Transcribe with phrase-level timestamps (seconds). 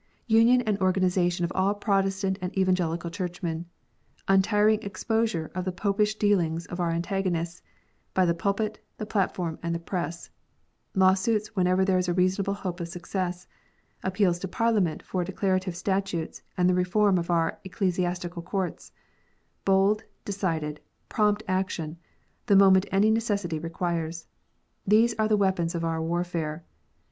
[0.25, 3.67] Union and organization of all Protestant and Evangelical Churchmen,
[4.27, 7.61] untiring exposure of the Popish dealings of our antagonists,
[8.15, 10.31] by the pulpit, the platform, and the press,
[10.95, 13.45] law suits whenever there is a reasonable hope of success,
[14.01, 18.91] appeals to Parliament for declarative statutes, and the reform of our Ecclesiastical courts,
[19.65, 20.79] bold, decided,
[21.09, 21.99] prompt action,
[22.47, 24.25] the moment any necessity requires,
[24.83, 26.65] these are the weapons of our warfare.